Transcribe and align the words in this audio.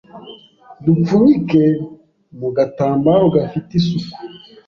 Dupfunyike 0.83 1.63
mu 2.39 2.49
gatambaro 2.57 3.25
gafite 3.35 3.69
isuku 3.79 4.09